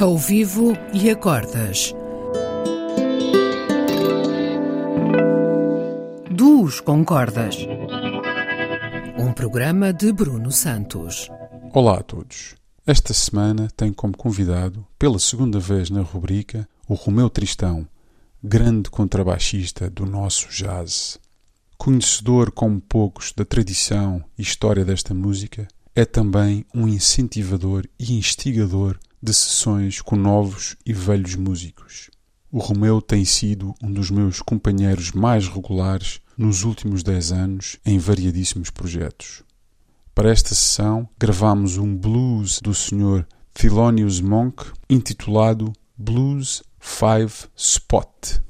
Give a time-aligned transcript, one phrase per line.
[0.00, 1.92] ao vivo e a cordas.
[6.30, 7.56] Duos com cordas.
[9.18, 11.28] Um programa de Bruno Santos.
[11.74, 12.54] Olá a todos.
[12.86, 17.86] Esta semana tem como convidado, pela segunda vez na rubrica, o Romeu Tristão,
[18.42, 21.20] grande contrabaixista do nosso jazz.
[21.76, 28.98] Conhecedor como poucos da tradição e história desta música, é também um incentivador e instigador
[29.22, 32.10] de sessões com novos e velhos músicos.
[32.50, 37.98] O Romeu tem sido um dos meus companheiros mais regulares nos últimos 10 anos em
[37.98, 39.42] variadíssimos projetos.
[40.14, 43.24] Para esta sessão, gravamos um blues do Sr.
[43.54, 48.40] Thelonious Monk intitulado Blues Five Spot.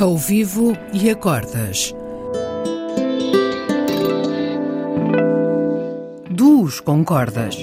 [0.00, 1.94] Ao vivo e acordas.
[6.28, 7.56] Duos com cordas.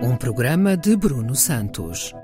[0.00, 2.14] Um programa de Bruno Santos.